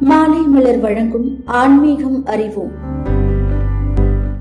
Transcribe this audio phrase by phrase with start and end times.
[0.00, 2.70] மாலை மலர் வழங்கும் ஆன்மீகம் அறிவோம்.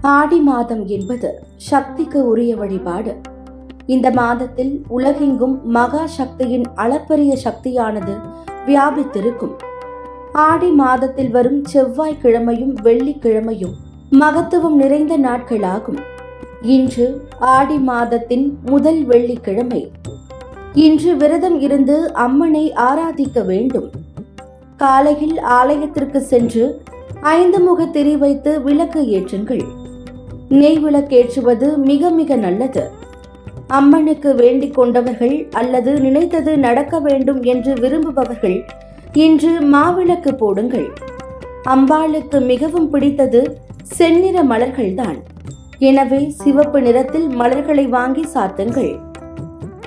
[0.02, 3.16] ஆடி மாதம் என்பது சக்திக்கு உரிய வழிபாடு.
[3.86, 8.16] இந்த மாதத்தில் உலகெங்கும் மகா சக்தியின் அளப்பரிய சக்தியானது
[8.66, 9.52] வியாபித்திருக்கும்.
[10.34, 13.74] ஆடி மாதத்தில் வரும் செவ்வாய்க்கிழமையும் வெள்ளிக்கிழமையும்
[14.10, 16.00] மகத்துவம் நிறைந்த நாட்களாகும்.
[16.62, 19.92] இன்று ஆடி மாதத்தின் முதல் வெள்ளிக்கிழமை.
[20.74, 23.90] இன்று விரதம் இருந்து அம்மனை ஆராதிக்க வேண்டும்.
[24.78, 26.64] காலையில் ஆலயத்திற்கு சென்று
[27.22, 29.64] ஐந்து முக திரி வைத்து விளக்கு ஏற்றுங்கள்.
[30.50, 32.84] நெய் விளக்கேற்றுவது மிக மிக நல்லது.
[33.68, 38.58] அம்மனுக்கு வேண்டிக் கொண்டவர்கள் அல்லது நினைத்தது நடக்க வேண்டும் என்று விரும்புபவர்கள்
[39.14, 40.88] இன்று மாவிளக்கு போடுங்கள்.
[41.64, 43.58] அம்பாளுக்கு மிகவும் பிடித்தது
[43.98, 45.18] செந்நிற மலர்கள்தான்
[45.80, 48.94] எனவே சிவப்பு நிறத்தில் மலர்களை வாங்கி சாத்துங்கள்.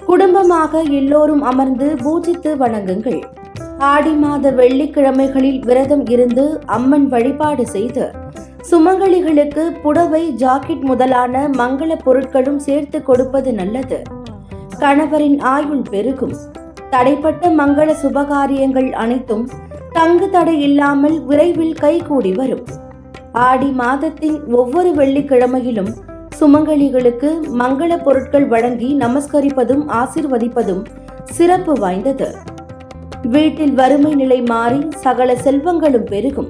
[0.06, 3.20] குடும்பமாக எல்லோரும் அமர்ந்து பூஜித்து வணங்குங்கள்.
[3.78, 8.10] ஆடி மாத வெள்ளிக்கிழமைகளில் விரதம் இருந்து அம்மன் வழிபாடு செய்து
[8.70, 14.02] சுமங்கலிகளுக்கு புடவை ஜாக்கெட் முதலான மங்கள பொருட்களும் சேர்த்து கொடுப்பது நல்லது.
[14.78, 16.34] கணவரின் ஆயுள் பெருகும்.
[16.90, 19.48] தடைப்பட்ட மங்கள சுபகாரியங்கள் அனைத்தும்
[19.92, 22.64] தங்கு தடை இல்லாமல் விரைவில் கைகூடி வரும்.
[23.32, 25.92] ஆடி மாதத்தின் ஒவ்வொரு வெள்ளிக்கிழமையிலும்
[26.40, 30.84] சுமங்கலிகளுக்கு மங்கள பொருட்கள் வழங்கி நமஸ்கரிப்பதும் ஆசிர்வதிப்பதும்
[31.24, 32.34] சிறப்பு வாய்ந்தது.
[33.22, 36.48] வீட்டில் வறுமை நிலை மாறி சகல செல்வங்களும் பெருகும்.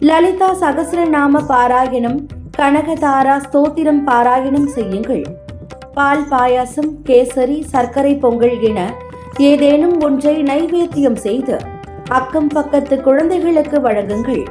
[0.00, 2.26] லலிதா சகசிரநாம பாராயணம்
[2.58, 5.24] கனகதாரா ஸ்தோத்திரம் பாராயணம் செய்யுங்கள்.
[5.94, 8.92] பால் பாயாசம் கேசரி சர்க்கரை பொங்கல் என
[9.38, 11.56] ஏதேனும் ஒன்றை நைவேத்தியம் செய்து
[12.08, 14.44] அக்கம் பக்கத்து குழந்தைகளுக்கு வழங்குங்கள்.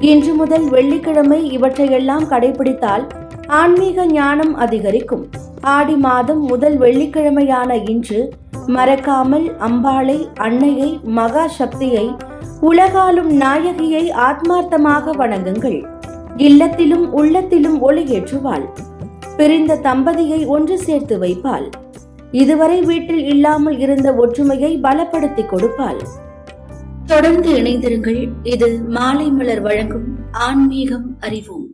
[0.00, 3.06] இன்று முதல் வெள்ளிக்கிழமை இவற்றையெல்லாம் கடைபிடித்தால்
[3.46, 5.28] ஆன்மீக ஞானம் அதிகரிக்கும்.
[5.60, 8.32] ஆடி மாதம் முதல் வெள்ளிக்கிழமையான இன்று
[8.66, 12.14] மறக்காமல் அம்பாளை அன்னையை மகா சக்தியை
[12.60, 15.86] உலகாலும் நாயகியை ஆத்மார்த்தமாக வணங்குங்கள்.
[16.36, 18.66] இல்லத்திலும் உள்ளத்திலும் ஒளியேற்றுவாள்.
[19.36, 21.66] பிரிந்த தம்பதியை ஒன்று சேர்த்து வைப்பாள்.
[22.30, 26.00] இதுவரை வீட்டில் இல்லாமல் இருந்த ஒற்றுமையை பலப்படுத்தி கொடுப்பாள்.
[27.06, 28.28] தொடர்ந்து இணைந்திருங்கள்.
[28.42, 31.65] இது மாலை மலர் வழங்கும் ஆன்மீகம் அறிவோம்.